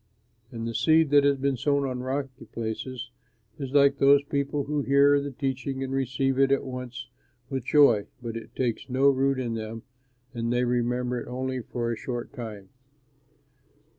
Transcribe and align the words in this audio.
"And 0.51 0.67
the 0.67 0.73
seed 0.73 1.11
that 1.11 1.23
has 1.23 1.37
been 1.37 1.57
sown 1.57 1.85
on 1.85 1.99
rocky 2.01 2.45
places, 2.45 3.11
is 3.59 3.71
like 3.71 3.99
those 3.99 4.23
people 4.23 4.63
who 4.63 4.81
hear 4.81 5.21
the 5.21 5.29
teaching 5.29 5.83
and 5.83 5.93
receive 5.93 6.39
it 6.39 6.51
at 6.51 6.63
once 6.65 7.07
with 7.51 7.65
joy, 7.65 8.07
but 8.19 8.35
it 8.35 8.55
takes 8.55 8.89
no 8.89 9.09
root 9.11 9.37
in 9.39 9.53
them 9.53 9.83
and 10.33 10.51
they 10.51 10.63
remember 10.63 11.19
it 11.21 11.27
only 11.27 11.61
for 11.61 11.91
a 11.91 11.95
short 11.95 12.33
time. 12.33 12.69